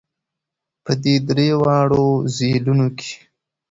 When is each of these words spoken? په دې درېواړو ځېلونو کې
په 0.83 0.91
دې 1.03 1.15
درېواړو 1.29 2.05
ځېلونو 2.35 2.87
کې 2.99 3.13